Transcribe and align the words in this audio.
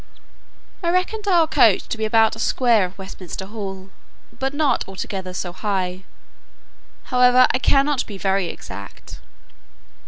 I 0.81 0.89
reckoned 0.89 1.27
our 1.27 1.45
coach 1.45 1.87
to 1.87 1.95
be 1.95 2.05
about 2.05 2.35
a 2.35 2.39
square 2.39 2.85
of 2.85 2.97
Westminster 2.97 3.45
hall, 3.45 3.91
but 4.39 4.51
not 4.51 4.83
altogether 4.87 5.31
so 5.31 5.53
high: 5.53 6.05
however, 7.13 7.45
I 7.51 7.59
cannot 7.59 8.07
be 8.07 8.17
very 8.17 8.47
exact. 8.47 9.19